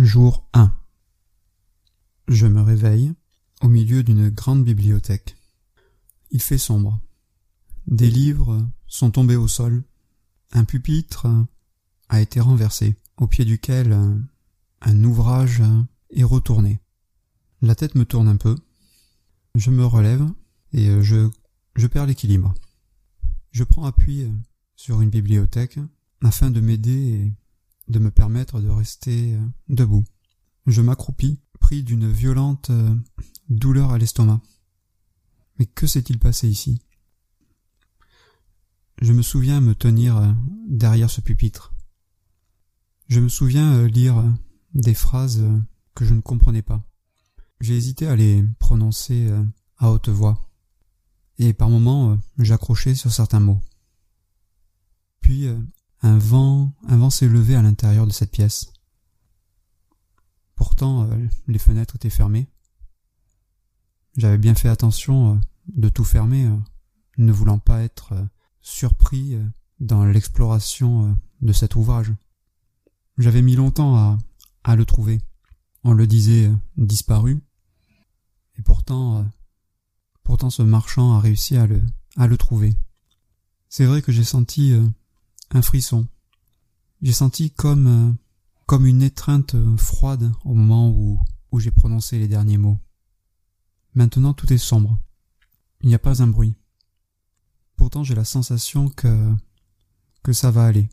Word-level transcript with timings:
Jour 0.00 0.48
1 0.52 0.72
Je 2.28 2.46
me 2.46 2.60
réveille 2.60 3.12
au 3.62 3.68
milieu 3.68 4.04
d'une 4.04 4.28
grande 4.28 4.62
bibliothèque. 4.62 5.36
Il 6.30 6.40
fait 6.40 6.56
sombre. 6.56 7.00
Des 7.88 8.08
livres 8.08 8.64
sont 8.86 9.10
tombés 9.10 9.34
au 9.34 9.48
sol. 9.48 9.82
Un 10.52 10.62
pupitre 10.62 11.26
a 12.08 12.20
été 12.20 12.38
renversé, 12.38 12.94
au 13.16 13.26
pied 13.26 13.44
duquel 13.44 13.92
un 14.82 15.02
ouvrage 15.02 15.64
est 16.10 16.22
retourné. 16.22 16.78
La 17.60 17.74
tête 17.74 17.96
me 17.96 18.04
tourne 18.04 18.28
un 18.28 18.36
peu. 18.36 18.54
Je 19.56 19.72
me 19.72 19.84
relève 19.84 20.24
et 20.72 21.02
je, 21.02 21.28
je 21.74 21.86
perds 21.88 22.06
l'équilibre. 22.06 22.54
Je 23.50 23.64
prends 23.64 23.84
appui 23.84 24.30
sur 24.76 25.00
une 25.00 25.10
bibliothèque 25.10 25.80
afin 26.22 26.52
de 26.52 26.60
m'aider 26.60 27.32
de 27.88 27.98
me 27.98 28.10
permettre 28.10 28.60
de 28.60 28.68
rester 28.68 29.34
euh, 29.34 29.46
debout. 29.68 30.04
Je 30.66 30.82
m'accroupis, 30.82 31.40
pris 31.60 31.82
d'une 31.82 32.10
violente 32.10 32.70
euh, 32.70 32.94
douleur 33.48 33.92
à 33.92 33.98
l'estomac. 33.98 34.40
Mais 35.58 35.66
que 35.66 35.86
s'est-il 35.86 36.18
passé 36.18 36.48
ici? 36.48 36.82
Je 39.00 39.12
me 39.12 39.22
souviens 39.22 39.60
me 39.60 39.74
tenir 39.74 40.16
euh, 40.16 40.32
derrière 40.68 41.10
ce 41.10 41.20
pupitre. 41.20 41.74
Je 43.08 43.20
me 43.20 43.28
souviens 43.28 43.86
lire 43.86 44.22
des 44.74 44.92
phrases 44.92 45.42
que 45.94 46.04
je 46.04 46.12
ne 46.12 46.20
comprenais 46.20 46.60
pas. 46.60 46.84
J'ai 47.60 47.74
hésité 47.74 48.06
à 48.06 48.16
les 48.16 48.44
prononcer 48.58 49.30
à 49.78 49.90
haute 49.90 50.10
voix. 50.10 50.50
Et 51.38 51.54
par 51.54 51.70
moments, 51.70 52.18
j'accrochais 52.38 52.94
sur 52.94 53.10
certains 53.10 53.40
mots. 53.40 53.62
Puis, 55.22 55.48
un 56.02 56.18
vent, 56.18 56.72
un 56.86 56.96
vent 56.96 57.10
s'est 57.10 57.28
levé 57.28 57.54
à 57.54 57.62
l'intérieur 57.62 58.06
de 58.06 58.12
cette 58.12 58.30
pièce. 58.30 58.72
Pourtant, 60.54 61.04
euh, 61.04 61.28
les 61.46 61.58
fenêtres 61.58 61.96
étaient 61.96 62.10
fermées. 62.10 62.48
J'avais 64.16 64.38
bien 64.38 64.54
fait 64.54 64.68
attention 64.68 65.34
euh, 65.34 65.38
de 65.68 65.88
tout 65.88 66.04
fermer, 66.04 66.46
euh, 66.46 66.56
ne 67.18 67.32
voulant 67.32 67.58
pas 67.58 67.82
être 67.82 68.14
surpris 68.60 69.36
dans 69.80 70.04
l'exploration 70.04 71.18
de 71.40 71.52
cet 71.52 71.74
ouvrage. 71.74 72.12
J'avais 73.16 73.42
mis 73.42 73.56
longtemps 73.56 73.96
à, 73.96 74.18
à 74.64 74.76
le 74.76 74.84
trouver. 74.84 75.20
On 75.84 75.92
le 75.92 76.06
disait 76.06 76.50
disparu. 76.76 77.40
Et 78.58 78.62
pourtant, 78.62 79.24
pourtant 80.22 80.50
ce 80.50 80.62
marchand 80.62 81.14
a 81.14 81.20
réussi 81.20 81.56
à 81.56 81.66
le, 81.66 81.80
à 82.16 82.26
le 82.26 82.36
trouver. 82.36 82.76
C'est 83.68 83.86
vrai 83.86 84.02
que 84.02 84.12
j'ai 84.12 84.24
senti 84.24 84.74
un 85.50 85.62
frisson. 85.62 86.06
J'ai 87.02 87.12
senti 87.12 87.50
comme 87.50 87.86
euh, 87.86 88.12
comme 88.66 88.86
une 88.86 89.02
étreinte 89.02 89.54
euh, 89.54 89.76
froide 89.76 90.30
au 90.44 90.54
moment 90.54 90.90
où, 90.90 91.20
où 91.52 91.60
j'ai 91.60 91.70
prononcé 91.70 92.18
les 92.18 92.28
derniers 92.28 92.58
mots. 92.58 92.78
Maintenant 93.94 94.34
tout 94.34 94.52
est 94.52 94.58
sombre. 94.58 94.98
Il 95.80 95.88
n'y 95.88 95.94
a 95.94 95.98
pas 95.98 96.22
un 96.22 96.26
bruit. 96.26 96.54
Pourtant 97.76 98.02
j'ai 98.02 98.14
la 98.14 98.24
sensation 98.24 98.88
que 98.88 99.34
que 100.22 100.32
ça 100.32 100.50
va 100.50 100.66
aller, 100.66 100.88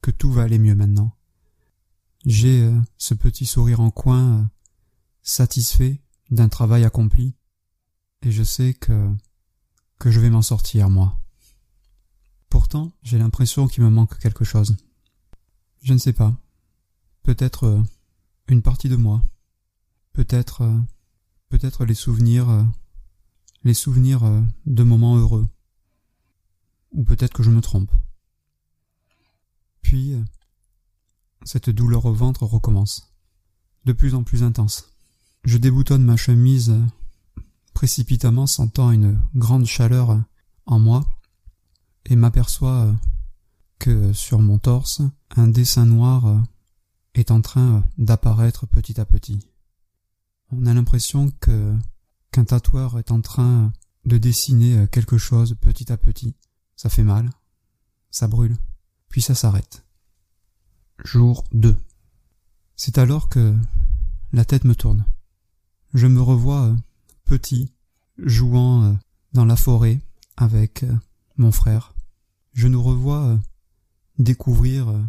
que 0.00 0.10
tout 0.10 0.30
va 0.30 0.42
aller 0.42 0.58
mieux 0.58 0.74
maintenant. 0.74 1.16
J'ai 2.24 2.62
euh, 2.62 2.80
ce 2.96 3.14
petit 3.14 3.44
sourire 3.44 3.80
en 3.80 3.90
coin, 3.90 4.50
satisfait 5.22 6.00
d'un 6.30 6.48
travail 6.48 6.84
accompli, 6.84 7.34
et 8.22 8.30
je 8.30 8.42
sais 8.42 8.72
que 8.72 9.10
que 9.98 10.10
je 10.10 10.20
vais 10.20 10.30
m'en 10.30 10.42
sortir 10.42 10.88
moi. 10.88 11.20
Pourtant, 12.54 12.92
j'ai 13.02 13.18
l'impression 13.18 13.66
qu'il 13.66 13.82
me 13.82 13.90
manque 13.90 14.16
quelque 14.20 14.44
chose. 14.44 14.76
Je 15.82 15.92
ne 15.92 15.98
sais 15.98 16.12
pas. 16.12 16.36
Peut-être 17.24 17.64
euh, 17.64 17.82
une 18.46 18.62
partie 18.62 18.88
de 18.88 18.94
moi. 18.94 19.24
Peut-être 20.12 20.60
euh, 20.60 20.78
peut-être 21.48 21.84
les 21.84 21.94
souvenirs 21.94 22.48
euh, 22.48 22.62
les 23.64 23.74
souvenirs 23.74 24.22
de 24.66 24.82
moments 24.84 25.16
heureux. 25.16 25.48
Ou 26.92 27.02
peut-être 27.02 27.32
que 27.32 27.42
je 27.42 27.50
me 27.50 27.60
trompe. 27.60 27.90
Puis 29.82 30.14
cette 31.42 31.70
douleur 31.70 32.04
au 32.04 32.14
ventre 32.14 32.44
recommence, 32.44 33.16
de 33.84 33.92
plus 33.92 34.14
en 34.14 34.22
plus 34.22 34.44
intense. 34.44 34.92
Je 35.42 35.58
déboutonne 35.58 36.04
ma 36.04 36.16
chemise 36.16 36.72
précipitamment 37.72 38.46
sentant 38.46 38.92
une 38.92 39.20
grande 39.34 39.66
chaleur 39.66 40.22
en 40.66 40.78
moi 40.78 41.04
et 42.06 42.16
m'aperçois 42.16 42.86
euh, 42.86 42.92
que 43.78 44.12
sur 44.12 44.40
mon 44.40 44.58
torse, 44.58 45.02
un 45.36 45.48
dessin 45.48 45.86
noir 45.86 46.26
euh, 46.26 46.38
est 47.14 47.30
en 47.30 47.40
train 47.40 47.76
euh, 47.76 47.80
d'apparaître 47.98 48.66
petit 48.66 49.00
à 49.00 49.04
petit. 49.04 49.48
On 50.50 50.66
a 50.66 50.74
l'impression 50.74 51.30
que 51.40 51.74
qu'un 52.30 52.44
tatoueur 52.44 52.98
est 52.98 53.12
en 53.12 53.20
train 53.20 53.72
de 54.04 54.18
dessiner 54.18 54.86
quelque 54.88 55.18
chose 55.18 55.56
petit 55.60 55.92
à 55.92 55.96
petit. 55.96 56.34
Ça 56.74 56.88
fait 56.88 57.04
mal, 57.04 57.30
ça 58.10 58.26
brûle, 58.26 58.56
puis 59.08 59.22
ça 59.22 59.34
s'arrête. 59.34 59.84
Jour 61.04 61.44
2. 61.52 61.76
C'est 62.76 62.98
alors 62.98 63.28
que 63.28 63.54
la 64.32 64.44
tête 64.44 64.64
me 64.64 64.74
tourne. 64.74 65.06
Je 65.94 66.08
me 66.08 66.20
revois 66.20 66.74
petit, 67.24 67.72
jouant 68.18 68.98
dans 69.32 69.44
la 69.44 69.56
forêt 69.56 70.00
avec 70.36 70.84
mon 71.36 71.52
frère 71.52 71.93
je 72.54 72.68
nous 72.68 72.82
revois 72.82 73.24
euh, 73.24 73.38
découvrir 74.18 74.88
euh, 74.88 75.02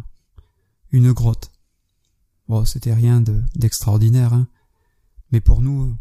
une 0.90 1.12
grotte. 1.12 1.52
Bon, 2.48 2.64
c'était 2.64 2.94
rien 2.94 3.22
d'extraordinaire, 3.54 4.34
hein, 4.34 4.48
mais 5.32 5.40
pour 5.40 5.62
nous, 5.62 5.96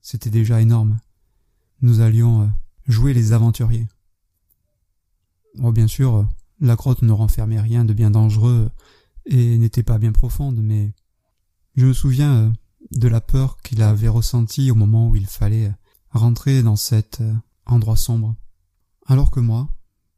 c'était 0.00 0.30
déjà 0.30 0.60
énorme. 0.60 0.98
Nous 1.80 2.00
allions 2.00 2.42
euh, 2.42 2.46
jouer 2.86 3.14
les 3.14 3.32
aventuriers. 3.32 3.88
Bon, 5.56 5.72
bien 5.72 5.86
sûr, 5.86 6.28
la 6.60 6.76
grotte 6.76 7.02
ne 7.02 7.12
renfermait 7.12 7.60
rien 7.60 7.84
de 7.84 7.92
bien 7.92 8.10
dangereux 8.10 8.70
et 9.26 9.58
n'était 9.58 9.82
pas 9.82 9.98
bien 9.98 10.12
profonde, 10.12 10.60
mais 10.62 10.94
je 11.76 11.86
me 11.86 11.92
souviens 11.92 12.52
de 12.90 13.08
la 13.08 13.20
peur 13.20 13.58
qu'il 13.58 13.82
avait 13.82 14.08
ressentie 14.08 14.70
au 14.70 14.74
moment 14.74 15.08
où 15.08 15.16
il 15.16 15.26
fallait 15.26 15.72
rentrer 16.10 16.62
dans 16.62 16.76
cet 16.76 17.22
endroit 17.66 17.96
sombre. 17.96 18.34
Alors 19.06 19.30
que 19.30 19.40
moi, 19.40 19.68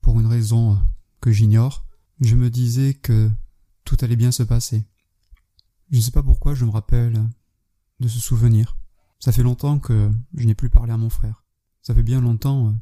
pour 0.04 0.20
une 0.20 0.26
raison 0.26 0.78
que 1.22 1.32
j'ignore, 1.32 1.86
je 2.20 2.34
me 2.34 2.50
disais 2.50 2.92
que 2.92 3.30
tout 3.86 3.96
allait 4.02 4.16
bien 4.16 4.32
se 4.32 4.42
passer. 4.42 4.84
Je 5.90 5.96
ne 5.96 6.02
sais 6.02 6.10
pas 6.10 6.22
pourquoi 6.22 6.54
je 6.54 6.66
me 6.66 6.70
rappelle 6.70 7.26
de 8.00 8.08
ce 8.08 8.20
souvenir. 8.20 8.76
Ça 9.18 9.32
fait 9.32 9.42
longtemps 9.42 9.78
que 9.78 10.12
je 10.34 10.44
n'ai 10.44 10.54
plus 10.54 10.68
parlé 10.68 10.92
à 10.92 10.98
mon 10.98 11.08
frère. 11.08 11.42
Ça 11.80 11.94
fait 11.94 12.02
bien 12.02 12.20
longtemps 12.20 12.74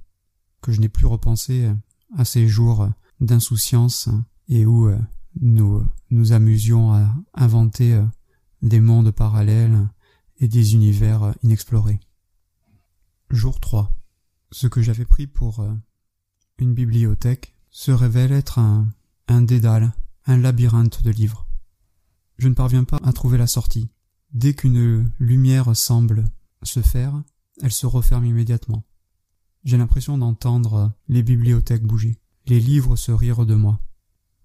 que 0.62 0.72
je 0.72 0.80
n'ai 0.80 0.88
plus 0.88 1.06
repensé 1.06 1.70
à 2.18 2.24
ces 2.24 2.48
jours 2.48 2.88
d'insouciance 3.20 4.08
et 4.48 4.66
où 4.66 4.90
nous 5.40 5.86
nous 6.10 6.32
amusions 6.32 6.92
à 6.92 7.14
inventer 7.34 8.02
des 8.62 8.80
mondes 8.80 9.12
parallèles 9.12 9.88
et 10.38 10.48
des 10.48 10.74
univers 10.74 11.36
inexplorés. 11.44 12.00
Jour 13.30 13.60
3. 13.60 13.96
Ce 14.50 14.66
que 14.66 14.82
j'avais 14.82 15.06
pris 15.06 15.28
pour 15.28 15.64
bibliothèque 16.70 17.54
se 17.70 17.90
révèle 17.90 18.32
être 18.32 18.58
un, 18.58 18.88
un 19.28 19.42
dédale, 19.42 19.92
un 20.26 20.36
labyrinthe 20.36 21.02
de 21.02 21.10
livres. 21.10 21.46
Je 22.38 22.48
ne 22.48 22.54
parviens 22.54 22.84
pas 22.84 23.00
à 23.02 23.12
trouver 23.12 23.38
la 23.38 23.46
sortie. 23.46 23.88
Dès 24.32 24.54
qu'une 24.54 25.10
lumière 25.18 25.76
semble 25.76 26.24
se 26.62 26.80
faire, 26.80 27.22
elle 27.60 27.72
se 27.72 27.86
referme 27.86 28.24
immédiatement. 28.24 28.84
J'ai 29.64 29.76
l'impression 29.76 30.18
d'entendre 30.18 30.92
les 31.08 31.22
bibliothèques 31.22 31.84
bouger, 31.84 32.18
les 32.46 32.60
livres 32.60 32.96
se 32.96 33.12
rire 33.12 33.46
de 33.46 33.54
moi. 33.54 33.80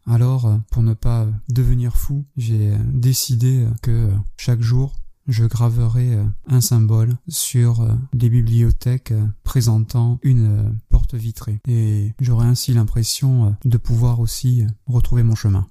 Alors, 0.06 0.60
pour 0.72 0.84
ne 0.84 0.94
pas 0.94 1.28
devenir 1.50 1.98
fou, 1.98 2.26
j'ai 2.38 2.78
décidé 2.94 3.68
que 3.82 4.12
chaque 4.38 4.62
jour, 4.62 4.96
je 5.28 5.44
graverai 5.44 6.18
un 6.46 6.62
symbole 6.62 7.18
sur 7.28 7.86
les 8.14 8.30
bibliothèques 8.30 9.14
présentant 9.44 10.20
une 10.24 10.74
vitrée 11.16 11.60
et 11.68 12.14
j'aurai 12.20 12.48
ainsi 12.48 12.74
l'impression 12.74 13.56
de 13.64 13.78
pouvoir 13.78 14.20
aussi 14.20 14.66
retrouver 14.86 15.24
mon 15.24 15.36
chemin. 15.36 15.70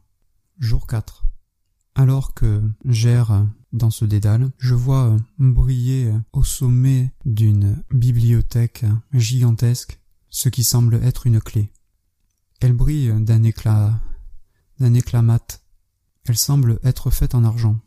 Jour 0.58 0.86
4. 0.86 1.26
Alors 1.94 2.34
que 2.34 2.62
j'erre 2.84 3.46
dans 3.72 3.90
ce 3.90 4.04
dédale, 4.04 4.50
je 4.58 4.74
vois 4.74 5.16
briller 5.38 6.12
au 6.32 6.44
sommet 6.44 7.12
d'une 7.24 7.82
bibliothèque 7.90 8.84
gigantesque 9.12 9.98
ce 10.30 10.48
qui 10.48 10.64
semble 10.64 10.96
être 10.96 11.26
une 11.26 11.40
clé. 11.40 11.72
Elle 12.60 12.72
brille 12.72 13.12
d'un 13.20 13.42
éclat 13.42 14.00
d'un 14.78 14.94
éclat 14.94 15.22
mat. 15.22 15.62
Elle 16.24 16.36
semble 16.36 16.78
être 16.82 17.10
faite 17.10 17.34
en 17.34 17.44
argent. 17.44 17.78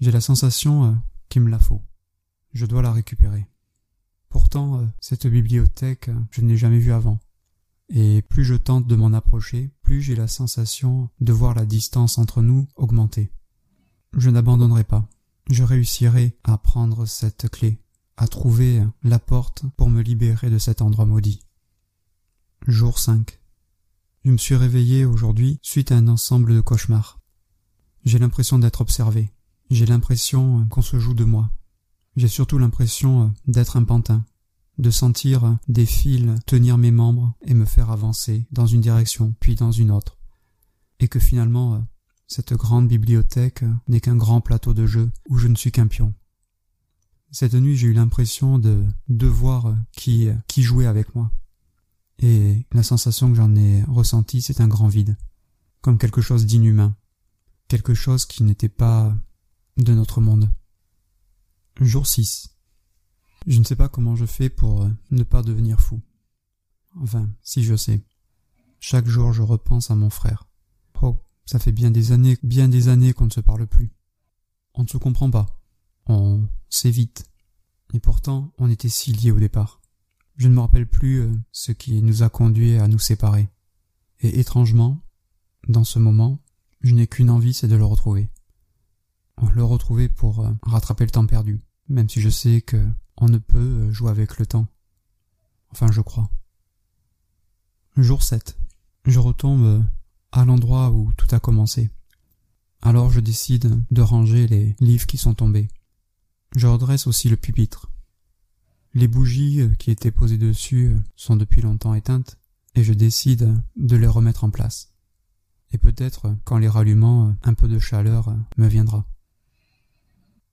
J'ai 0.00 0.12
la 0.12 0.20
sensation 0.20 0.84
euh, 0.84 0.94
qu'il 1.28 1.42
me 1.42 1.50
la 1.50 1.58
faut. 1.58 1.82
Je 2.52 2.66
dois 2.66 2.82
la 2.82 2.92
récupérer. 2.92 3.46
Pourtant, 4.28 4.80
euh, 4.80 4.86
cette 5.00 5.26
bibliothèque, 5.26 6.08
euh, 6.08 6.20
je 6.30 6.40
ne 6.42 6.48
l'ai 6.48 6.56
jamais 6.56 6.78
vue 6.78 6.92
avant. 6.92 7.18
Et 7.88 8.22
plus 8.22 8.44
je 8.44 8.54
tente 8.54 8.86
de 8.86 8.96
m'en 8.96 9.12
approcher, 9.12 9.70
plus 9.82 10.02
j'ai 10.02 10.14
la 10.14 10.28
sensation 10.28 11.08
de 11.20 11.32
voir 11.32 11.54
la 11.54 11.64
distance 11.64 12.18
entre 12.18 12.42
nous 12.42 12.68
augmenter. 12.76 13.32
je 14.12 14.30
n'abandonnerai 14.30 14.84
pas. 14.84 15.08
Je 15.50 15.62
réussirai 15.62 16.36
à 16.44 16.58
prendre 16.58 17.06
cette 17.06 17.48
clé, 17.48 17.80
à 18.18 18.26
trouver 18.26 18.82
la 19.02 19.18
porte 19.18 19.64
pour 19.76 19.88
me 19.88 20.02
libérer 20.02 20.50
de 20.50 20.58
cet 20.58 20.82
endroit 20.82 21.06
maudit. 21.06 21.40
Jour 22.66 22.98
5. 22.98 23.38
Je 24.24 24.30
me 24.30 24.36
suis 24.36 24.56
réveillé 24.56 25.06
aujourd'hui 25.06 25.58
suite 25.62 25.90
à 25.90 25.96
un 25.96 26.08
ensemble 26.08 26.54
de 26.54 26.60
cauchemars. 26.60 27.18
J'ai 28.04 28.18
l'impression 28.18 28.58
d'être 28.58 28.82
observé. 28.82 29.32
J'ai 29.70 29.86
l'impression 29.86 30.66
qu'on 30.68 30.82
se 30.82 30.98
joue 30.98 31.14
de 31.14 31.24
moi. 31.24 31.50
J'ai 32.18 32.26
surtout 32.26 32.58
l'impression 32.58 33.32
d'être 33.46 33.76
un 33.76 33.84
pantin, 33.84 34.24
de 34.78 34.90
sentir 34.90 35.56
des 35.68 35.86
fils 35.86 36.34
tenir 36.46 36.76
mes 36.76 36.90
membres 36.90 37.32
et 37.42 37.54
me 37.54 37.64
faire 37.64 37.92
avancer 37.92 38.44
dans 38.50 38.66
une 38.66 38.80
direction 38.80 39.36
puis 39.38 39.54
dans 39.54 39.70
une 39.70 39.92
autre. 39.92 40.18
Et 40.98 41.06
que 41.06 41.20
finalement, 41.20 41.86
cette 42.26 42.54
grande 42.54 42.88
bibliothèque 42.88 43.62
n'est 43.86 44.00
qu'un 44.00 44.16
grand 44.16 44.40
plateau 44.40 44.74
de 44.74 44.84
jeu 44.84 45.12
où 45.28 45.38
je 45.38 45.46
ne 45.46 45.54
suis 45.54 45.70
qu'un 45.70 45.86
pion. 45.86 46.12
Cette 47.30 47.54
nuit, 47.54 47.76
j'ai 47.76 47.86
eu 47.86 47.92
l'impression 47.92 48.58
de 48.58 48.84
devoir 49.08 49.76
qui, 49.92 50.28
qui 50.48 50.64
jouait 50.64 50.86
avec 50.86 51.14
moi. 51.14 51.30
Et 52.18 52.66
la 52.72 52.82
sensation 52.82 53.30
que 53.30 53.36
j'en 53.36 53.54
ai 53.54 53.84
ressentie, 53.84 54.42
c'est 54.42 54.60
un 54.60 54.66
grand 54.66 54.88
vide. 54.88 55.16
Comme 55.82 55.98
quelque 55.98 56.20
chose 56.20 56.46
d'inhumain. 56.46 56.96
Quelque 57.68 57.94
chose 57.94 58.26
qui 58.26 58.42
n'était 58.42 58.68
pas 58.68 59.14
de 59.76 59.94
notre 59.94 60.20
monde. 60.20 60.50
Jour 61.80 62.06
6. 62.06 62.50
Je 63.46 63.58
ne 63.58 63.64
sais 63.64 63.76
pas 63.76 63.88
comment 63.88 64.16
je 64.16 64.26
fais 64.26 64.48
pour 64.48 64.88
ne 65.10 65.22
pas 65.22 65.42
devenir 65.42 65.80
fou. 65.80 66.00
Enfin, 67.00 67.30
si 67.40 67.62
je 67.62 67.76
sais. 67.76 68.04
Chaque 68.80 69.06
jour, 69.06 69.32
je 69.32 69.42
repense 69.42 69.90
à 69.90 69.94
mon 69.94 70.10
frère. 70.10 70.48
Oh, 71.02 71.22
ça 71.46 71.58
fait 71.58 71.72
bien 71.72 71.90
des 71.90 72.12
années, 72.12 72.36
bien 72.42 72.68
des 72.68 72.88
années 72.88 73.12
qu'on 73.12 73.26
ne 73.26 73.30
se 73.30 73.40
parle 73.40 73.66
plus. 73.66 73.92
On 74.74 74.82
ne 74.82 74.88
se 74.88 74.98
comprend 74.98 75.30
pas. 75.30 75.46
On 76.06 76.48
s'évite. 76.68 77.24
Et 77.94 78.00
pourtant, 78.00 78.52
on 78.58 78.70
était 78.70 78.88
si 78.88 79.12
liés 79.12 79.30
au 79.30 79.38
départ. 79.38 79.80
Je 80.36 80.48
ne 80.48 80.54
me 80.54 80.60
rappelle 80.60 80.88
plus 80.88 81.20
euh, 81.20 81.32
ce 81.52 81.72
qui 81.72 82.02
nous 82.02 82.22
a 82.22 82.28
conduits 82.28 82.76
à 82.76 82.86
nous 82.88 82.98
séparer. 82.98 83.48
Et 84.20 84.40
étrangement, 84.40 84.98
dans 85.68 85.84
ce 85.84 85.98
moment, 85.98 86.38
je 86.80 86.94
n'ai 86.94 87.06
qu'une 87.06 87.30
envie, 87.30 87.54
c'est 87.54 87.68
de 87.68 87.76
le 87.76 87.84
retrouver. 87.84 88.30
Le 89.54 89.64
retrouver 89.64 90.08
pour 90.08 90.44
euh, 90.44 90.52
rattraper 90.62 91.04
le 91.04 91.10
temps 91.10 91.26
perdu, 91.26 91.60
même 91.88 92.08
si 92.08 92.20
je 92.20 92.28
sais 92.28 92.60
que 92.60 92.86
on 93.16 93.28
ne 93.28 93.38
peut 93.38 93.58
euh, 93.58 93.92
jouer 93.92 94.10
avec 94.10 94.38
le 94.38 94.46
temps. 94.46 94.66
Enfin, 95.70 95.90
je 95.90 96.00
crois. 96.00 96.30
Jour 97.96 98.22
7. 98.22 98.58
Je 99.04 99.18
retombe 99.18 99.84
à 100.32 100.44
l'endroit 100.44 100.90
où 100.90 101.12
tout 101.14 101.34
a 101.34 101.40
commencé. 101.40 101.90
Alors 102.80 103.10
je 103.10 103.20
décide 103.20 103.82
de 103.90 104.02
ranger 104.02 104.46
les 104.46 104.76
livres 104.80 105.06
qui 105.06 105.18
sont 105.18 105.34
tombés. 105.34 105.68
Je 106.56 106.66
redresse 106.66 107.06
aussi 107.06 107.28
le 107.28 107.36
pupitre. 107.36 107.90
Les 108.94 109.08
bougies 109.08 109.60
euh, 109.60 109.74
qui 109.74 109.90
étaient 109.90 110.10
posées 110.10 110.38
dessus 110.38 110.86
euh, 110.86 110.98
sont 111.14 111.36
depuis 111.36 111.60
longtemps 111.60 111.94
éteintes, 111.94 112.38
et 112.74 112.82
je 112.82 112.92
décide 112.92 113.60
de 113.76 113.96
les 113.96 114.06
remettre 114.06 114.44
en 114.44 114.50
place. 114.50 114.92
Et 115.72 115.78
peut-être, 115.78 116.34
qu'en 116.44 116.58
les 116.58 116.68
rallumant, 116.68 117.28
euh, 117.28 117.32
un 117.42 117.54
peu 117.54 117.68
de 117.68 117.78
chaleur 117.78 118.34
me 118.56 118.66
viendra. 118.66 119.04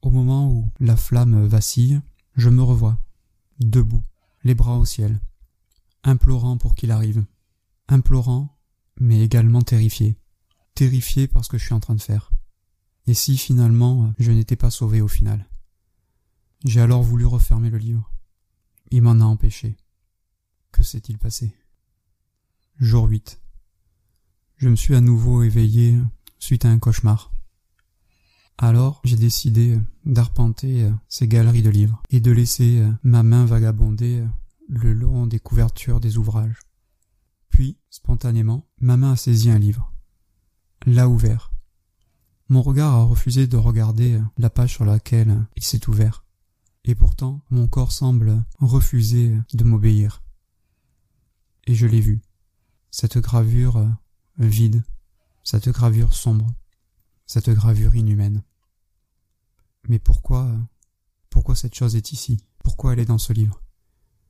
Au 0.06 0.12
moment 0.12 0.52
où 0.52 0.72
la 0.80 0.96
flamme 0.96 1.48
vacille, 1.48 2.00
je 2.36 2.50
me 2.50 2.62
revois, 2.62 3.04
debout, 3.60 4.04
les 4.44 4.54
bras 4.54 4.78
au 4.78 4.86
ciel, 4.86 5.20
implorant 6.04 6.60
pour 6.60 6.76
qu'il 6.76 6.92
arrive, 6.92 7.26
implorant 7.88 8.56
mais 9.00 9.22
également 9.22 9.64
terrifié. 9.64 10.16
Terrifié 10.76 11.28
par 11.28 11.44
ce 11.44 11.50
que 11.50 11.58
je 11.58 11.66
suis 11.66 11.74
en 11.74 11.80
train 11.80 11.96
de 11.96 12.02
faire. 12.04 12.30
Et 13.08 13.16
si 13.16 13.36
finalement 13.36 14.14
je 14.20 14.32
n'étais 14.32 14.56
pas 14.56 14.70
sauvé 14.70 15.02
au 15.02 15.08
final? 15.08 15.50
J'ai 16.66 16.82
alors 16.82 17.02
voulu 17.02 17.26
refermer 17.26 17.72
le 17.72 17.80
livre. 17.80 18.12
Il 18.92 19.02
m'en 19.02 19.20
a 19.20 19.26
empêché. 19.26 19.76
Que 20.72 20.84
s'est-il 20.84 21.18
passé? 21.18 21.52
Jour 22.78 23.06
8. 23.06 23.42
Je 24.58 24.70
me 24.70 24.76
suis 24.76 24.94
à 24.94 25.02
nouveau 25.02 25.42
éveillé 25.42 25.98
suite 26.38 26.66
à 26.66 26.70
un 26.70 26.78
cauchemar. 26.78 27.35
Alors 28.58 29.02
j'ai 29.04 29.18
décidé 29.18 29.80
d'arpenter 30.06 30.90
ces 31.10 31.28
galeries 31.28 31.64
de 31.64 31.70
livres 31.70 32.02
et 32.10 32.20
de 32.20 32.32
laisser 32.32 32.84
ma 33.04 33.22
main 33.22 33.46
vagabonder 33.46 34.24
le 34.68 34.94
long 34.94 35.28
des 35.28 35.40
couvertures 35.40 36.00
des 36.00 36.18
ouvrages. 36.18 36.60
Puis, 37.50 37.78
spontanément, 37.90 38.68
ma 38.80 38.98
main 38.98 39.14
a 39.14 39.16
saisi 39.16 39.50
un 39.50 39.60
livre. 39.60 39.92
L'a 40.86 41.08
ouvert. 41.08 41.52
Mon 42.50 42.62
regard 42.62 42.94
a 42.94 43.04
refusé 43.04 43.48
de 43.48 43.58
regarder 43.58 44.20
la 44.38 44.50
page 44.50 44.74
sur 44.74 44.86
laquelle 44.86 45.46
il 45.56 45.64
s'est 45.64 45.90
ouvert. 45.90 46.26
Et 46.84 46.96
pourtant, 46.96 47.42
mon 47.50 47.68
corps 47.68 47.92
semble 47.92 48.44
refuser 48.60 49.36
de 49.54 49.64
m'obéir. 49.64 50.22
Et 51.66 51.74
je 51.74 51.88
l'ai 51.88 52.02
vu. 52.02 52.22
Cette 52.92 53.18
gravure 53.18 53.90
vide, 54.38 54.84
cette 55.44 55.70
gravure 55.70 56.14
sombre, 56.14 56.54
cette 57.26 57.50
gravure 57.50 57.96
inhumaine. 57.96 58.44
Mais 59.88 60.00
pourquoi, 60.00 60.52
pourquoi 61.30 61.56
cette 61.56 61.76
chose 61.76 61.96
est 61.96 62.12
ici? 62.12 62.38
Pourquoi 62.64 62.94
elle 62.94 63.00
est 63.00 63.06
dans 63.06 63.18
ce 63.18 63.34
livre? 63.34 63.62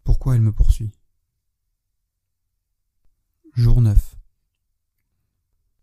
Pourquoi 0.04 0.36
elle 0.36 0.42
me 0.42 0.52
poursuit? 0.52 0.92
Jour 3.54 3.82
9. 3.82 4.18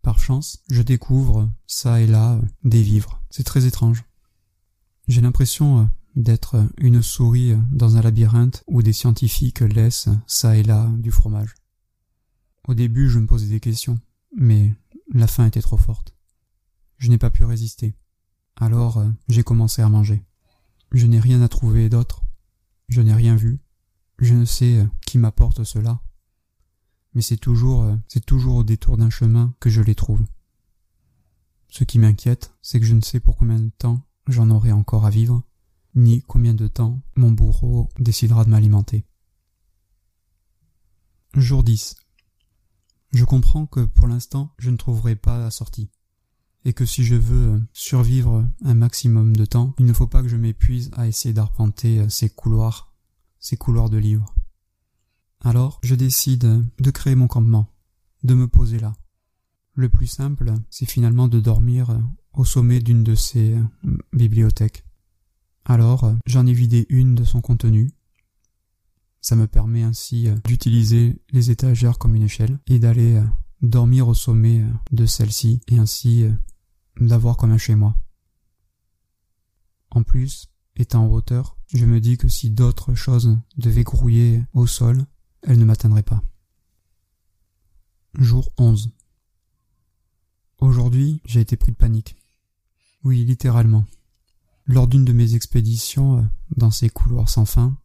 Par 0.03 0.19
chance, 0.19 0.61
je 0.69 0.81
découvre, 0.81 1.49
ça 1.65 2.01
et 2.01 2.07
là, 2.07 2.39
des 2.63 2.83
vivres. 2.83 3.23
C'est 3.29 3.43
très 3.43 3.65
étrange. 3.65 4.03
J'ai 5.07 5.21
l'impression 5.21 5.79
euh, 5.79 5.85
d'être 6.15 6.67
une 6.77 7.01
souris 7.01 7.53
dans 7.71 7.97
un 7.97 8.01
labyrinthe 8.01 8.63
où 8.67 8.81
des 8.83 8.93
scientifiques 8.93 9.61
laissent, 9.61 10.09
ça 10.27 10.55
et 10.55 10.63
là, 10.63 10.89
du 10.97 11.11
fromage. 11.11 11.55
Au 12.67 12.73
début, 12.73 13.09
je 13.09 13.19
me 13.19 13.27
posais 13.27 13.47
des 13.47 13.59
questions, 13.59 13.99
mais 14.37 14.73
la 15.13 15.27
faim 15.27 15.45
était 15.45 15.61
trop 15.61 15.77
forte. 15.77 16.15
Je 17.03 17.09
n'ai 17.09 17.17
pas 17.17 17.29
pu 17.29 17.43
résister. 17.43 17.97
Alors, 18.55 18.99
euh, 18.99 19.09
j'ai 19.27 19.43
commencé 19.43 19.81
à 19.81 19.89
manger. 19.89 20.23
Je 20.93 21.05
n'ai 21.05 21.19
rien 21.19 21.41
à 21.41 21.49
trouver 21.49 21.89
d'autre. 21.89 22.23
Je 22.87 23.01
n'ai 23.01 23.13
rien 23.13 23.35
vu. 23.35 23.59
Je 24.19 24.33
ne 24.33 24.45
sais 24.45 24.77
euh, 24.77 24.85
qui 25.05 25.17
m'apporte 25.17 25.65
cela 25.65 25.99
mais 27.13 27.21
c'est 27.21 27.37
toujours, 27.37 27.83
euh, 27.83 27.95
c'est 28.07 28.25
toujours 28.25 28.57
au 28.57 28.63
détour 28.63 28.97
d'un 28.97 29.09
chemin 29.09 29.53
que 29.59 29.69
je 29.69 29.81
les 29.81 29.95
trouve. 29.95 30.23
Ce 31.69 31.83
qui 31.83 31.99
m'inquiète, 31.99 32.53
c'est 32.61 32.79
que 32.79 32.85
je 32.85 32.93
ne 32.93 33.01
sais 33.01 33.19
pour 33.19 33.35
combien 33.35 33.59
de 33.59 33.69
temps 33.69 34.01
j'en 34.27 34.49
aurai 34.49 34.71
encore 34.71 35.05
à 35.05 35.09
vivre, 35.09 35.43
ni 35.95 36.21
combien 36.21 36.53
de 36.53 36.67
temps 36.67 37.01
mon 37.15 37.31
bourreau 37.31 37.89
décidera 37.99 38.45
de 38.45 38.49
m'alimenter. 38.49 39.05
Jour 41.35 41.63
10. 41.63 41.95
Je 43.11 43.25
comprends 43.25 43.65
que 43.65 43.81
pour 43.81 44.07
l'instant 44.07 44.53
je 44.57 44.69
ne 44.69 44.77
trouverai 44.77 45.15
pas 45.15 45.39
la 45.39 45.51
sortie, 45.51 45.91
et 46.65 46.73
que 46.73 46.85
si 46.85 47.03
je 47.03 47.15
veux 47.15 47.61
survivre 47.73 48.45
un 48.63 48.73
maximum 48.73 49.35
de 49.35 49.45
temps, 49.45 49.73
il 49.79 49.85
ne 49.85 49.93
faut 49.93 50.07
pas 50.07 50.21
que 50.21 50.29
je 50.29 50.37
m'épuise 50.37 50.89
à 50.93 51.07
essayer 51.07 51.33
d'arpenter 51.33 52.07
ces 52.09 52.29
couloirs, 52.29 52.93
ces 53.39 53.57
couloirs 53.57 53.89
de 53.89 53.97
livres. 53.97 54.33
Alors 55.41 55.79
je 55.83 55.95
décide 55.95 56.63
de 56.79 56.91
créer 56.91 57.15
mon 57.15 57.27
campement, 57.27 57.67
de 58.23 58.33
me 58.33 58.47
poser 58.47 58.79
là. 58.79 58.93
Le 59.75 59.89
plus 59.89 60.07
simple, 60.07 60.53
c'est 60.69 60.85
finalement 60.85 61.27
de 61.27 61.39
dormir 61.39 61.99
au 62.33 62.45
sommet 62.45 62.79
d'une 62.79 63.03
de 63.03 63.15
ces 63.15 63.57
bibliothèques. 64.13 64.85
Alors 65.65 66.13
j'en 66.25 66.45
ai 66.45 66.53
vidé 66.53 66.85
une 66.89 67.15
de 67.15 67.23
son 67.23 67.41
contenu. 67.41 67.91
Ça 69.19 69.35
me 69.35 69.47
permet 69.47 69.83
ainsi 69.83 70.27
d'utiliser 70.45 71.21
les 71.31 71.51
étagères 71.51 71.97
comme 71.97 72.15
une 72.15 72.23
échelle 72.23 72.59
et 72.67 72.79
d'aller 72.79 73.21
dormir 73.61 74.07
au 74.07 74.13
sommet 74.13 74.63
de 74.91 75.05
celle-ci 75.05 75.61
et 75.69 75.77
ainsi 75.77 76.25
d'avoir 76.99 77.37
comme 77.37 77.51
un 77.51 77.57
chez 77.57 77.75
moi. 77.75 77.95
En 79.91 80.03
plus, 80.03 80.49
étant 80.75 81.05
en 81.05 81.07
hauteur, 81.07 81.57
je 81.73 81.85
me 81.85 81.99
dis 81.99 82.17
que 82.17 82.27
si 82.27 82.49
d'autres 82.49 82.95
choses 82.95 83.37
devaient 83.57 83.83
grouiller 83.83 84.43
au 84.53 84.67
sol, 84.67 85.05
elle 85.43 85.59
ne 85.59 85.65
m'atteindrait 85.65 86.03
pas. 86.03 86.23
Jour 88.17 88.53
11. 88.57 88.91
Aujourd'hui, 90.59 91.21
j'ai 91.25 91.41
été 91.41 91.57
pris 91.57 91.71
de 91.71 91.77
panique. 91.77 92.15
Oui, 93.03 93.25
littéralement. 93.25 93.85
Lors 94.65 94.87
d'une 94.87 95.03
de 95.03 95.11
mes 95.11 95.35
expéditions 95.35 96.19
euh, 96.19 96.23
dans 96.55 96.71
ces 96.71 96.89
couloirs 96.89 97.27
sans 97.27 97.45
fin, 97.45 97.77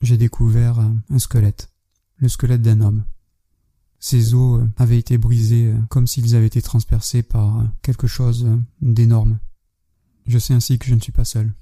j'ai 0.00 0.16
découvert 0.16 0.80
euh, 0.80 0.90
un 1.10 1.18
squelette, 1.18 1.70
le 2.16 2.28
squelette 2.28 2.62
d'un 2.62 2.80
homme. 2.80 3.04
Ses 4.04 4.34
os 4.34 4.60
euh, 4.60 4.68
avaient 4.76 4.98
été 4.98 5.16
brisés 5.16 5.72
comme 5.88 6.06
s'ils 6.06 6.36
avaient 6.36 6.48
été 6.48 6.60
transpercés 6.60 7.22
par 7.22 7.64
quelque 7.80 8.06
chose 8.06 8.46
d'énorme. 8.82 9.38
Je 10.26 10.38
sais 10.38 10.52
ainsi 10.52 10.78
que 10.78 10.84
je 10.84 10.94
ne 10.94 11.00
suis 11.00 11.10
pas 11.10 11.24
seul, 11.24 11.54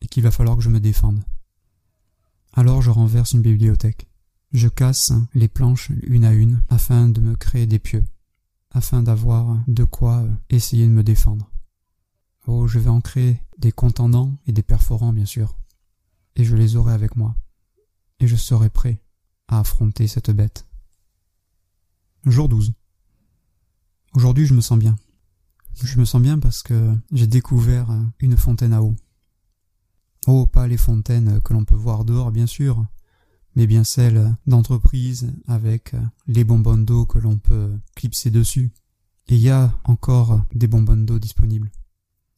et 0.00 0.06
qu'il 0.08 0.22
va 0.22 0.30
falloir 0.30 0.56
que 0.56 0.62
je 0.62 0.70
me 0.70 0.80
défende. 0.80 1.22
Alors 2.54 2.80
je 2.80 2.90
renverse 2.90 3.32
une 3.32 3.42
bibliothèque. 3.42 4.08
Je 4.54 4.66
casse 4.66 5.12
les 5.34 5.46
planches 5.46 5.90
une 6.04 6.24
à 6.24 6.32
une 6.32 6.62
afin 6.70 7.10
de 7.10 7.20
me 7.20 7.36
créer 7.36 7.66
des 7.66 7.78
pieux, 7.78 8.04
afin 8.70 9.02
d'avoir 9.02 9.62
de 9.68 9.84
quoi 9.84 10.26
essayer 10.48 10.86
de 10.86 10.90
me 10.90 11.04
défendre. 11.04 11.50
Oh, 12.46 12.66
je 12.66 12.78
vais 12.78 12.88
en 12.88 13.02
créer 13.02 13.42
des 13.58 13.72
contendants 13.72 14.32
et 14.46 14.52
des 14.52 14.62
perforants, 14.62 15.12
bien 15.12 15.26
sûr. 15.26 15.54
Et 16.36 16.44
je 16.44 16.56
les 16.56 16.76
aurai 16.76 16.94
avec 16.94 17.14
moi. 17.14 17.36
Et 18.20 18.26
je 18.26 18.36
serai 18.36 18.70
prêt 18.70 19.02
à 19.48 19.58
affronter 19.58 20.06
cette 20.06 20.30
bête. 20.30 20.64
Jour 22.26 22.48
12. 22.48 22.72
Aujourd'hui, 24.14 24.46
je 24.46 24.54
me 24.54 24.62
sens 24.62 24.78
bien. 24.78 24.96
Je 25.82 25.98
me 25.98 26.06
sens 26.06 26.22
bien 26.22 26.38
parce 26.38 26.62
que 26.62 26.96
j'ai 27.12 27.26
découvert 27.26 27.88
une 28.18 28.38
fontaine 28.38 28.72
à 28.72 28.82
eau. 28.82 28.94
Oh, 30.26 30.46
pas 30.46 30.66
les 30.66 30.78
fontaines 30.78 31.42
que 31.42 31.52
l'on 31.52 31.66
peut 31.66 31.74
voir 31.74 32.06
dehors, 32.06 32.32
bien 32.32 32.46
sûr, 32.46 32.82
mais 33.56 33.66
bien 33.66 33.84
celles 33.84 34.34
d'entreprise 34.46 35.34
avec 35.46 35.94
les 36.26 36.44
bonbons 36.44 36.78
d'eau 36.78 37.04
que 37.04 37.18
l'on 37.18 37.36
peut 37.36 37.70
clipser 37.94 38.30
dessus. 38.30 38.72
Et 39.28 39.34
il 39.34 39.42
y 39.42 39.50
a 39.50 39.78
encore 39.84 40.40
des 40.54 40.66
bonbons 40.66 41.04
d'eau 41.04 41.18
disponibles. 41.18 41.70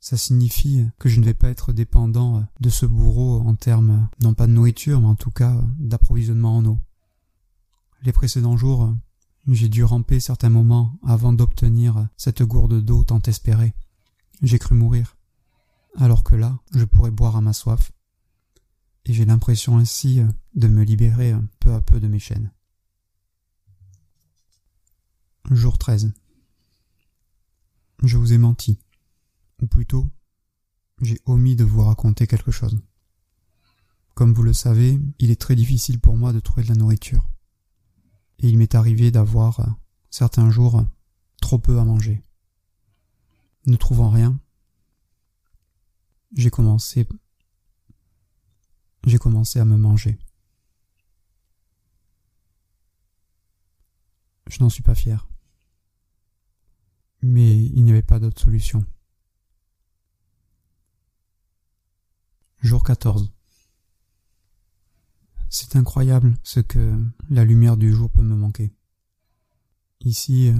Ça 0.00 0.16
signifie 0.16 0.84
que 0.98 1.08
je 1.08 1.20
ne 1.20 1.24
vais 1.24 1.34
pas 1.34 1.50
être 1.50 1.72
dépendant 1.72 2.44
de 2.58 2.70
ce 2.70 2.86
bourreau 2.86 3.40
en 3.40 3.54
termes, 3.54 4.08
non 4.20 4.34
pas 4.34 4.48
de 4.48 4.52
nourriture, 4.52 5.00
mais 5.00 5.06
en 5.06 5.14
tout 5.14 5.30
cas 5.30 5.62
d'approvisionnement 5.78 6.56
en 6.56 6.64
eau. 6.64 6.78
Les 8.02 8.12
précédents 8.12 8.56
jours, 8.56 8.92
j'ai 9.48 9.68
dû 9.68 9.84
ramper 9.84 10.18
certains 10.18 10.50
moments 10.50 10.98
avant 11.06 11.32
d'obtenir 11.32 12.08
cette 12.16 12.42
gourde 12.42 12.82
d'eau 12.82 13.04
tant 13.04 13.20
espérée. 13.22 13.74
J'ai 14.42 14.58
cru 14.58 14.74
mourir. 14.74 15.16
Alors 15.96 16.24
que 16.24 16.34
là, 16.34 16.58
je 16.74 16.84
pourrais 16.84 17.10
boire 17.10 17.36
à 17.36 17.40
ma 17.40 17.52
soif. 17.52 17.92
Et 19.04 19.12
j'ai 19.12 19.24
l'impression 19.24 19.78
ainsi 19.78 20.20
de 20.54 20.68
me 20.68 20.82
libérer 20.82 21.32
peu 21.60 21.72
à 21.72 21.80
peu 21.80 22.00
de 22.00 22.08
mes 22.08 22.18
chaînes. 22.18 22.52
Jour 25.50 25.78
13. 25.78 26.12
Je 28.02 28.16
vous 28.18 28.32
ai 28.32 28.38
menti. 28.38 28.80
Ou 29.62 29.68
plutôt, 29.68 30.10
j'ai 31.00 31.20
omis 31.24 31.54
de 31.54 31.64
vous 31.64 31.82
raconter 31.82 32.26
quelque 32.26 32.50
chose. 32.50 32.78
Comme 34.14 34.34
vous 34.34 34.42
le 34.42 34.52
savez, 34.52 35.00
il 35.20 35.30
est 35.30 35.40
très 35.40 35.54
difficile 35.54 36.00
pour 36.00 36.16
moi 36.16 36.32
de 36.32 36.40
trouver 36.40 36.64
de 36.64 36.68
la 36.68 36.74
nourriture 36.74 37.22
et 38.40 38.48
il 38.48 38.58
m'est 38.58 38.74
arrivé 38.74 39.10
d'avoir, 39.10 39.60
euh, 39.60 39.70
certains 40.10 40.50
jours, 40.50 40.84
trop 41.40 41.58
peu 41.58 41.78
à 41.78 41.84
manger. 41.84 42.22
Ne 43.66 43.76
trouvant 43.76 44.10
rien, 44.10 44.38
j'ai 46.34 46.50
commencé 46.50 47.06
j'ai 49.06 49.18
commencé 49.18 49.60
à 49.60 49.64
me 49.64 49.76
manger. 49.76 50.18
Je 54.48 54.60
n'en 54.60 54.68
suis 54.68 54.82
pas 54.82 54.96
fier. 54.96 55.28
Mais 57.22 57.56
il 57.56 57.84
n'y 57.84 57.92
avait 57.92 58.02
pas 58.02 58.18
d'autre 58.18 58.40
solution. 58.40 58.84
Jour 62.60 62.82
14. 62.82 63.32
C'est 65.48 65.76
incroyable 65.76 66.36
ce 66.42 66.60
que 66.60 66.98
la 67.30 67.44
lumière 67.44 67.76
du 67.76 67.92
jour 67.92 68.10
peut 68.10 68.22
me 68.22 68.34
manquer. 68.34 68.72
Ici, 70.00 70.48
euh, 70.48 70.56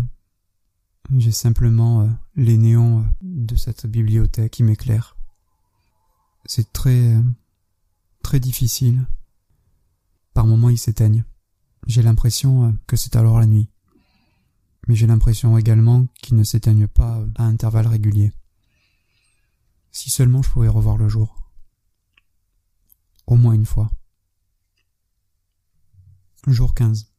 j'ai 1.17 1.33
simplement 1.33 2.03
euh, 2.03 2.09
les 2.37 2.57
néons 2.57 3.01
euh, 3.01 3.05
de 3.23 3.57
cette 3.57 3.87
bibliothèque 3.87 4.53
qui 4.53 4.63
m'éclairent. 4.63 5.17
C'est 6.47 6.73
très, 6.73 7.17
très 8.23 8.41
difficile. 8.41 9.07
Par 10.35 10.47
moments, 10.47 10.71
ils 10.71 10.79
s'éteignent. 10.79 11.25
J'ai 11.87 12.03
l'impression 12.03 12.77
que 12.87 12.97
c'est 12.97 13.17
alors 13.17 13.41
la 13.41 13.47
nuit. 13.47 13.69
Mais 14.87 14.95
j'ai 14.95 15.07
l'impression 15.07 15.59
également 15.59 16.07
qu'ils 16.23 16.37
ne 16.37 16.45
s'éteignent 16.45 16.87
pas 16.87 17.25
à 17.37 17.45
intervalles 17.45 17.89
réguliers. 17.89 18.33
Si 19.91 20.11
seulement 20.11 20.43
je 20.43 20.51
pouvais 20.51 20.69
revoir 20.69 20.97
le 20.97 21.09
jour. 21.09 21.51
Au 23.27 23.35
moins 23.35 23.55
une 23.55 23.67
fois. 23.67 23.91
Jour 26.47 26.75
15. 26.75 27.13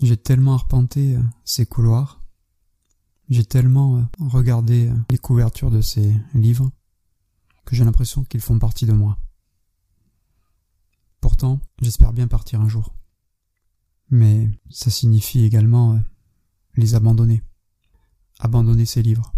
J'ai 0.00 0.16
tellement 0.16 0.54
arpenté 0.54 1.16
euh, 1.16 1.22
ces 1.44 1.66
couloirs, 1.66 2.22
j'ai 3.28 3.44
tellement 3.44 3.98
euh, 3.98 4.02
regardé 4.18 4.88
euh, 4.88 4.94
les 5.10 5.18
couvertures 5.18 5.70
de 5.70 5.82
ces 5.82 6.14
livres, 6.32 6.70
que 7.66 7.76
j'ai 7.76 7.84
l'impression 7.84 8.24
qu'ils 8.24 8.40
font 8.40 8.58
partie 8.58 8.86
de 8.86 8.92
moi. 8.92 9.18
Pourtant, 11.20 11.60
j'espère 11.82 12.14
bien 12.14 12.28
partir 12.28 12.62
un 12.62 12.68
jour. 12.68 12.94
Mais 14.08 14.48
ça 14.70 14.90
signifie 14.90 15.44
également 15.44 16.00
les 16.76 16.94
abandonner. 16.94 17.42
Abandonner 18.38 18.86
ces 18.86 19.02
livres. 19.02 19.34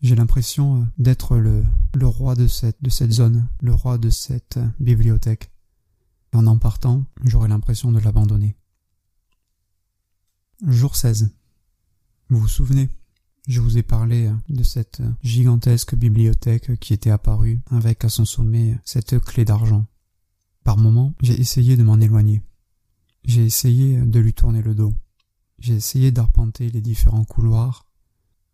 J'ai 0.00 0.16
l'impression 0.16 0.88
d'être 0.98 1.36
le, 1.36 1.64
roi 2.00 2.34
de 2.34 2.48
cette 2.48 3.12
zone, 3.12 3.46
le 3.60 3.74
roi 3.74 3.98
de 3.98 4.08
cette 4.10 4.58
bibliothèque 4.80 5.51
en 6.32 6.46
en 6.46 6.58
partant, 6.58 7.04
j'aurais 7.24 7.48
l'impression 7.48 7.92
de 7.92 7.98
l'abandonner. 8.00 8.56
Jour 10.66 10.96
16. 10.96 11.34
Vous 12.28 12.38
vous 12.38 12.48
souvenez? 12.48 12.88
Je 13.48 13.60
vous 13.60 13.76
ai 13.76 13.82
parlé 13.82 14.30
de 14.48 14.62
cette 14.62 15.02
gigantesque 15.22 15.96
bibliothèque 15.96 16.78
qui 16.78 16.94
était 16.94 17.10
apparue 17.10 17.60
avec 17.70 18.04
à 18.04 18.08
son 18.08 18.24
sommet 18.24 18.78
cette 18.84 19.18
clé 19.18 19.44
d'argent. 19.44 19.86
Par 20.62 20.78
moments, 20.78 21.14
j'ai 21.20 21.38
essayé 21.40 21.76
de 21.76 21.82
m'en 21.82 21.98
éloigner. 21.98 22.42
J'ai 23.24 23.44
essayé 23.44 24.00
de 24.00 24.20
lui 24.20 24.32
tourner 24.32 24.62
le 24.62 24.74
dos. 24.74 24.94
J'ai 25.58 25.74
essayé 25.74 26.12
d'arpenter 26.12 26.70
les 26.70 26.80
différents 26.80 27.24
couloirs 27.24 27.86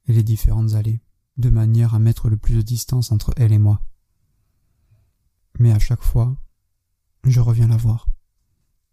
et 0.06 0.12
les 0.14 0.22
différentes 0.22 0.72
allées, 0.72 1.02
de 1.36 1.50
manière 1.50 1.94
à 1.94 1.98
mettre 1.98 2.30
le 2.30 2.38
plus 2.38 2.54
de 2.54 2.62
distance 2.62 3.12
entre 3.12 3.32
elle 3.36 3.52
et 3.52 3.58
moi. 3.58 3.82
Mais 5.58 5.72
à 5.72 5.78
chaque 5.78 6.02
fois, 6.02 6.36
je 7.30 7.40
reviens 7.40 7.68
la 7.68 7.76
voir. 7.76 8.08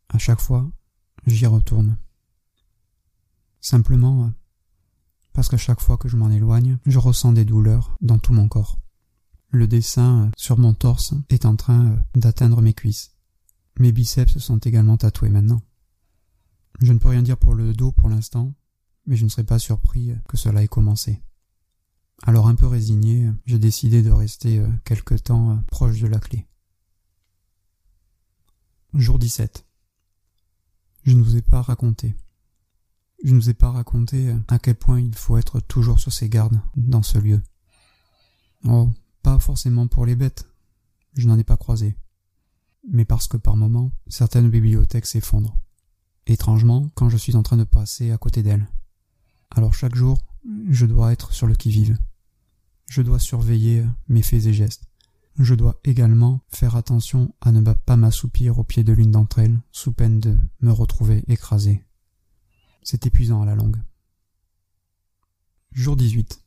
À 0.09 0.17
chaque 0.17 0.41
fois, 0.41 0.69
j'y 1.25 1.45
retourne. 1.45 1.97
Simplement 3.61 4.31
parce 5.33 5.49
qu'à 5.49 5.57
chaque 5.57 5.81
fois 5.81 5.97
que 5.97 6.07
je 6.07 6.15
m'en 6.15 6.29
éloigne, 6.29 6.77
je 6.85 6.97
ressens 6.97 7.33
des 7.33 7.43
douleurs 7.43 7.97
dans 8.01 8.19
tout 8.19 8.33
mon 8.33 8.47
corps. 8.47 8.79
Le 9.49 9.67
dessin 9.67 10.31
sur 10.37 10.57
mon 10.57 10.73
torse 10.73 11.13
est 11.29 11.45
en 11.45 11.55
train 11.55 11.97
d'atteindre 12.15 12.61
mes 12.61 12.73
cuisses. 12.73 13.11
Mes 13.79 13.91
biceps 13.91 14.37
sont 14.37 14.57
également 14.59 14.97
tatoués 14.97 15.29
maintenant. 15.29 15.61
Je 16.81 16.93
ne 16.93 16.99
peux 16.99 17.09
rien 17.09 17.21
dire 17.21 17.37
pour 17.37 17.53
le 17.53 17.73
dos 17.73 17.91
pour 17.91 18.09
l'instant, 18.09 18.53
mais 19.05 19.17
je 19.17 19.25
ne 19.25 19.29
serais 19.29 19.43
pas 19.43 19.59
surpris 19.59 20.13
que 20.27 20.37
cela 20.37 20.63
ait 20.63 20.67
commencé. 20.67 21.21
Alors 22.23 22.47
un 22.47 22.55
peu 22.55 22.67
résigné, 22.67 23.29
j'ai 23.45 23.59
décidé 23.59 24.01
de 24.01 24.11
rester 24.11 24.63
quelque 24.85 25.15
temps 25.15 25.61
proche 25.67 25.99
de 25.99 26.07
la 26.07 26.19
clé. 26.19 26.47
Jour 28.95 29.19
17. 29.19 29.65
Je 31.03 31.15
ne 31.15 31.21
vous 31.21 31.35
ai 31.35 31.41
pas 31.41 31.61
raconté. 31.61 32.15
Je 33.25 33.33
ne 33.33 33.39
vous 33.39 33.49
ai 33.49 33.53
pas 33.53 33.69
raconté 33.69 34.33
à 34.47 34.57
quel 34.57 34.75
point 34.75 35.01
il 35.01 35.13
faut 35.13 35.35
être 35.35 35.59
toujours 35.59 35.99
sur 35.99 36.13
ses 36.13 36.29
gardes 36.29 36.61
dans 36.77 37.03
ce 37.03 37.17
lieu. 37.17 37.41
Oh, 38.63 38.89
pas 39.21 39.37
forcément 39.37 39.87
pour 39.87 40.05
les 40.05 40.15
bêtes. 40.15 40.47
Je 41.17 41.27
n'en 41.27 41.37
ai 41.37 41.43
pas 41.43 41.57
croisé. 41.57 41.97
Mais 42.89 43.03
parce 43.03 43.27
que 43.27 43.35
par 43.35 43.57
moments, 43.57 43.91
certaines 44.07 44.49
bibliothèques 44.49 45.07
s'effondrent. 45.07 45.57
Étrangement, 46.25 46.89
quand 46.95 47.09
je 47.09 47.17
suis 47.17 47.35
en 47.35 47.43
train 47.43 47.57
de 47.57 47.65
passer 47.65 48.11
à 48.11 48.17
côté 48.17 48.43
d'elles. 48.43 48.69
Alors 49.51 49.73
chaque 49.73 49.95
jour, 49.95 50.25
je 50.69 50.85
dois 50.85 51.11
être 51.11 51.33
sur 51.33 51.47
le 51.47 51.55
qui-vive. 51.55 51.97
Je 52.87 53.01
dois 53.01 53.19
surveiller 53.19 53.83
mes 54.07 54.21
faits 54.21 54.45
et 54.45 54.53
gestes 54.53 54.87
je 55.37 55.55
dois 55.55 55.79
également 55.83 56.41
faire 56.47 56.75
attention 56.75 57.33
à 57.41 57.51
ne 57.51 57.61
pas 57.73 57.97
m'assoupir 57.97 58.57
au 58.57 58.63
pied 58.63 58.83
de 58.83 58.93
l'une 58.93 59.11
d'entre 59.11 59.39
elles, 59.39 59.59
sous 59.71 59.91
peine 59.91 60.19
de 60.19 60.37
me 60.61 60.71
retrouver 60.71 61.23
écrasé. 61.27 61.83
C'est 62.83 63.05
épuisant 63.05 63.41
à 63.41 63.45
la 63.45 63.55
longue. 63.55 63.81
Jour 65.71 65.97
18. 65.97 66.41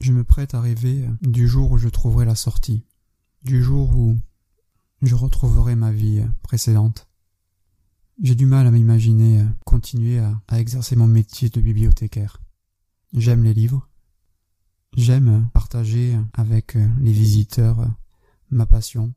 Je 0.00 0.12
me 0.12 0.24
prête 0.24 0.54
à 0.54 0.60
rêver 0.60 1.08
du 1.22 1.48
jour 1.48 1.72
où 1.72 1.78
je 1.78 1.88
trouverai 1.88 2.26
la 2.26 2.34
sortie, 2.34 2.84
du 3.42 3.62
jour 3.62 3.96
où 3.96 4.18
je 5.00 5.14
retrouverai 5.14 5.74
ma 5.74 5.92
vie 5.92 6.22
précédente. 6.42 7.08
J'ai 8.22 8.34
du 8.34 8.44
mal 8.44 8.66
à 8.66 8.70
m'imaginer 8.70 9.44
continuer 9.64 10.18
à, 10.18 10.40
à 10.48 10.60
exercer 10.60 10.96
mon 10.96 11.06
métier 11.06 11.48
de 11.48 11.60
bibliothécaire. 11.60 12.42
J'aime 13.14 13.44
les 13.44 13.54
livres, 13.54 13.88
J'aime 14.96 15.50
partager 15.52 16.18
avec 16.32 16.72
les 16.74 17.12
visiteurs 17.12 17.86
ma 18.50 18.64
passion, 18.64 19.12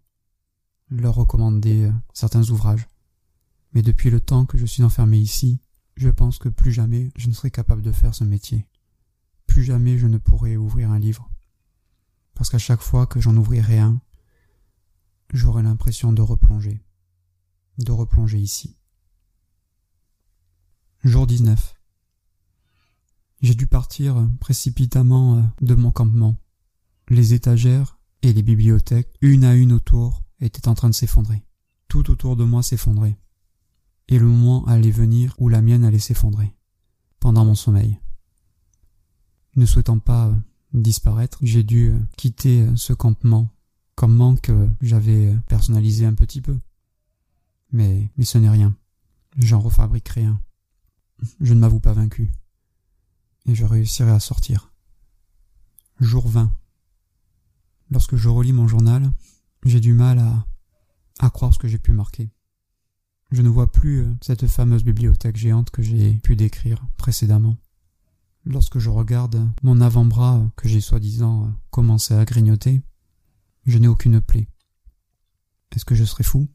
leur 0.89 1.15
recommander 1.15 1.89
certains 2.13 2.49
ouvrages. 2.49 2.85
Mais 3.71 3.81
depuis 3.81 4.09
le 4.09 4.19
temps 4.19 4.45
que 4.45 4.57
je 4.57 4.65
suis 4.65 4.83
enfermé 4.83 5.17
ici, 5.17 5.61
je 5.95 6.09
pense 6.09 6.37
que 6.37 6.49
plus 6.49 6.73
jamais 6.73 7.13
je 7.15 7.29
ne 7.29 7.33
serai 7.33 7.49
capable 7.49 7.81
de 7.81 7.93
faire 7.93 8.13
ce 8.13 8.25
métier. 8.25 8.67
Plus 9.47 9.63
jamais 9.63 9.97
je 9.97 10.07
ne 10.07 10.17
pourrai 10.17 10.57
ouvrir 10.57 10.91
un 10.91 10.99
livre. 10.99 11.29
Parce 12.33 12.49
qu'à 12.49 12.57
chaque 12.57 12.81
fois 12.81 13.07
que 13.07 13.21
j'en 13.21 13.37
ouvrirai 13.37 13.79
un, 13.79 14.01
j'aurai 15.31 15.63
l'impression 15.63 16.11
de 16.11 16.21
replonger. 16.21 16.83
De 17.77 17.93
replonger 17.93 18.39
ici. 18.39 18.75
Jour 21.05 21.25
19. 21.25 21.78
J'ai 23.41 23.55
dû 23.55 23.67
partir 23.67 24.27
précipitamment 24.39 25.37
euh, 25.37 25.41
de 25.61 25.75
mon 25.75 25.91
campement. 25.91 26.35
Les 27.09 27.33
étagères 27.33 27.97
et 28.21 28.33
les 28.33 28.43
bibliothèques, 28.43 29.13
une 29.21 29.45
à 29.45 29.55
une 29.55 29.71
autour, 29.71 30.23
étaient 30.41 30.67
en 30.67 30.75
train 30.75 30.89
de 30.89 30.95
s'effondrer. 30.95 31.45
Tout 31.87 32.11
autour 32.11 32.35
de 32.35 32.43
moi 32.43 32.63
s'effondrait. 32.63 33.17
Et 34.09 34.19
le 34.19 34.25
moment 34.25 34.65
allait 34.65 34.91
venir 34.91 35.35
où 35.37 35.47
la 35.47 35.61
mienne 35.61 35.85
allait 35.85 35.99
s'effondrer. 35.99 36.53
Pendant 37.19 37.45
mon 37.45 37.55
sommeil. 37.55 37.99
Ne 39.55 39.65
souhaitant 39.65 39.99
pas 39.99 40.27
euh, 40.27 40.35
disparaître, 40.73 41.39
j'ai 41.41 41.63
dû 41.63 41.91
euh, 41.91 41.99
quitter 42.17 42.67
ce 42.75 42.91
campement, 42.91 43.49
campement 43.95 44.35
que 44.35 44.69
j'avais 44.81 45.33
personnalisé 45.47 46.05
un 46.05 46.13
petit 46.13 46.41
peu. 46.41 46.57
Mais, 47.71 48.11
mais 48.17 48.25
ce 48.25 48.37
n'est 48.37 48.49
rien. 48.49 48.75
J'en 49.37 49.59
refabriquerai 49.59 50.25
un. 50.25 50.41
Je 51.39 51.53
ne 51.53 51.59
m'avoue 51.59 51.79
pas 51.79 51.93
vaincu 51.93 52.31
et 53.49 53.55
je 53.55 53.65
réussirai 53.65 54.11
à 54.11 54.19
sortir. 54.19 54.71
Jour 55.99 56.27
20. 56.27 56.51
Lorsque 57.91 58.15
je 58.15 58.29
relis 58.29 58.53
mon 58.53 58.67
journal, 58.67 59.11
j'ai 59.65 59.79
du 59.79 59.93
mal 59.93 60.19
à, 60.19 60.45
à 61.19 61.29
croire 61.29 61.53
ce 61.53 61.59
que 61.59 61.67
j'ai 61.67 61.79
pu 61.79 61.91
marquer. 61.91 62.29
Je 63.31 63.41
ne 63.41 63.49
vois 63.49 63.71
plus 63.71 64.01
euh, 64.01 64.13
cette 64.21 64.47
fameuse 64.47 64.83
bibliothèque 64.83 65.37
géante 65.37 65.69
que 65.71 65.81
j'ai 65.81 66.13
pu 66.15 66.35
décrire 66.35 66.85
précédemment. 66.97 67.57
Lorsque 68.45 68.79
je 68.79 68.89
regarde 68.89 69.47
mon 69.63 69.81
avant-bras 69.81 70.49
que 70.55 70.69
j'ai 70.69 70.81
soi-disant 70.81 71.45
euh, 71.45 71.49
commencé 71.69 72.13
à 72.13 72.25
grignoter, 72.25 72.81
je 73.65 73.77
n'ai 73.77 73.87
aucune 73.87 74.21
plaie. 74.21 74.47
Est-ce 75.75 75.85
que 75.85 75.95
je 75.95 76.05
serais 76.05 76.23
fou? 76.23 76.47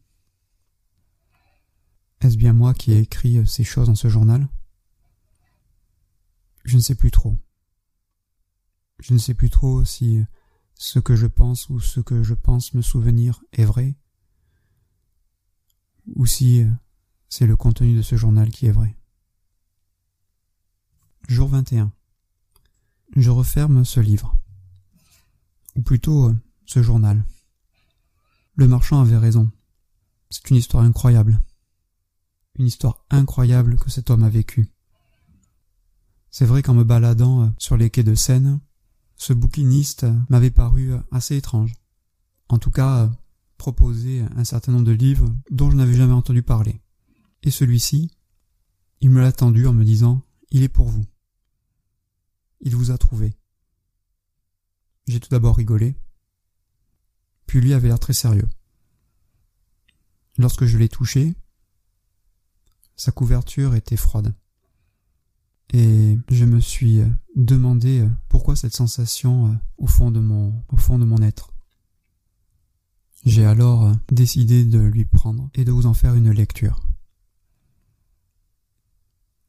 Est-ce 2.20 2.36
bien 2.36 2.52
moi 2.52 2.72
qui 2.72 2.92
ai 2.92 2.98
écrit 2.98 3.38
euh, 3.38 3.44
ces 3.44 3.64
choses 3.64 3.88
dans 3.88 3.94
ce 3.94 4.08
journal? 4.08 4.48
Je 6.64 6.76
ne 6.76 6.82
sais 6.82 6.94
plus 6.94 7.10
trop. 7.10 7.36
Je 9.00 9.12
ne 9.12 9.18
sais 9.18 9.34
plus 9.34 9.50
trop 9.50 9.84
si 9.84 10.22
ce 10.74 10.98
que 10.98 11.14
je 11.14 11.26
pense 11.26 11.68
ou 11.68 11.80
ce 11.80 12.00
que 12.00 12.22
je 12.22 12.34
pense 12.34 12.74
me 12.74 12.82
souvenir 12.82 13.44
est 13.52 13.64
vrai, 13.64 13.96
ou 16.14 16.26
si 16.26 16.64
c'est 17.28 17.46
le 17.46 17.56
contenu 17.56 17.96
de 17.96 18.02
ce 18.02 18.16
journal 18.16 18.50
qui 18.50 18.66
est 18.66 18.72
vrai. 18.72 18.96
Jour 21.28 21.48
21. 21.48 21.92
Je 23.16 23.30
referme 23.30 23.84
ce 23.84 24.00
livre. 24.00 24.36
Ou 25.76 25.82
plutôt 25.82 26.34
ce 26.66 26.82
journal. 26.82 27.24
Le 28.56 28.68
marchand 28.68 29.00
avait 29.00 29.16
raison. 29.16 29.50
C'est 30.30 30.50
une 30.50 30.56
histoire 30.56 30.84
incroyable. 30.84 31.40
Une 32.56 32.66
histoire 32.66 33.04
incroyable 33.10 33.76
que 33.76 33.90
cet 33.90 34.10
homme 34.10 34.22
a 34.22 34.28
vécue. 34.28 34.73
C'est 36.36 36.46
vrai 36.46 36.62
qu'en 36.62 36.74
me 36.74 36.82
baladant 36.82 37.44
euh, 37.44 37.48
sur 37.58 37.76
les 37.76 37.90
quais 37.90 38.02
de 38.02 38.16
Seine, 38.16 38.58
ce 39.14 39.32
bouquiniste 39.32 40.02
euh, 40.02 40.18
m'avait 40.28 40.50
paru 40.50 40.92
euh, 40.92 40.98
assez 41.12 41.36
étrange. 41.36 41.72
En 42.48 42.58
tout 42.58 42.72
cas, 42.72 43.08
proposer 43.56 44.24
un 44.34 44.42
certain 44.42 44.72
nombre 44.72 44.84
de 44.84 44.90
livres 44.90 45.32
dont 45.52 45.70
je 45.70 45.76
n'avais 45.76 45.94
jamais 45.94 46.12
entendu 46.12 46.42
parler. 46.42 46.80
Et 47.44 47.52
celui-ci, 47.52 48.10
il 49.00 49.10
me 49.10 49.20
l'a 49.20 49.30
tendu 49.30 49.68
en 49.68 49.72
me 49.72 49.84
disant 49.84 50.22
Il 50.50 50.64
est 50.64 50.68
pour 50.68 50.88
vous. 50.88 51.04
Il 52.62 52.74
vous 52.74 52.90
a 52.90 52.98
trouvé. 52.98 53.32
J'ai 55.06 55.20
tout 55.20 55.30
d'abord 55.30 55.56
rigolé, 55.56 55.96
puis 57.46 57.60
lui 57.60 57.74
avait 57.74 57.86
l'air 57.86 58.00
très 58.00 58.12
sérieux. 58.12 58.48
Lorsque 60.36 60.64
je 60.64 60.78
l'ai 60.78 60.88
touché, 60.88 61.36
sa 62.96 63.12
couverture 63.12 63.76
était 63.76 63.96
froide. 63.96 64.34
Et 65.76 66.20
je 66.30 66.44
me 66.44 66.60
suis 66.60 67.00
euh, 67.00 67.08
demandé 67.34 68.02
euh, 68.02 68.08
pourquoi 68.28 68.54
cette 68.54 68.76
sensation 68.76 69.48
euh, 69.48 69.54
au 69.76 69.88
fond 69.88 70.12
de 70.12 70.20
mon, 70.20 70.62
au 70.68 70.76
fond 70.76 71.00
de 71.00 71.04
mon 71.04 71.20
être. 71.20 71.52
J'ai 73.24 73.44
alors 73.44 73.90
décidé 74.08 74.64
de 74.64 74.78
lui 74.78 75.04
prendre 75.04 75.50
et 75.52 75.64
de 75.64 75.72
vous 75.72 75.86
en 75.86 75.94
faire 75.94 76.14
une 76.14 76.30
lecture. 76.30 76.78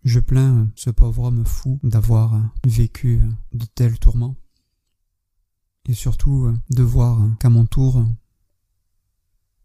Je 0.03 0.19
plains 0.19 0.67
ce 0.73 0.89
pauvre 0.89 1.25
homme 1.25 1.45
fou 1.45 1.79
d'avoir 1.83 2.41
vécu 2.65 3.21
de 3.53 3.65
tels 3.65 3.99
tourments 3.99 4.35
et 5.87 5.93
surtout 5.93 6.51
de 6.71 6.83
voir 6.83 7.19
qu'à 7.39 7.49
mon 7.49 7.65
tour 7.65 8.03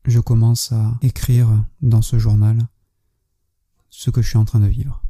je 0.07 0.19
commence 0.19 0.73
à 0.73 0.99
écrire 1.03 1.65
dans 1.81 2.03
ce 2.03 2.19
journal 2.19 2.59
ce 3.91 4.11
que 4.11 4.21
je 4.21 4.29
suis 4.29 4.39
en 4.39 4.45
train 4.45 4.61
de 4.61 4.67
vivre. 4.67 5.03